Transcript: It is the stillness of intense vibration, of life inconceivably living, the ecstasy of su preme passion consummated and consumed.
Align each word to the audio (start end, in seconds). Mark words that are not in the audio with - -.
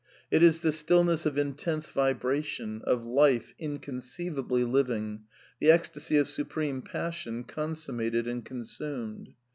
It 0.31 0.41
is 0.41 0.61
the 0.61 0.71
stillness 0.71 1.27
of 1.27 1.37
intense 1.37 1.89
vibration, 1.89 2.81
of 2.85 3.05
life 3.05 3.53
inconceivably 3.59 4.63
living, 4.63 5.25
the 5.59 5.69
ecstasy 5.69 6.17
of 6.17 6.27
su 6.27 6.43
preme 6.43 6.83
passion 6.83 7.43
consummated 7.43 8.27
and 8.27 8.43
consumed. 8.43 9.35